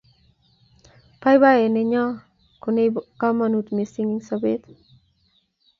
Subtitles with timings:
[1.21, 2.09] baibaiet nenyon
[2.61, 4.61] ko nebo kamangut missing eng' sabet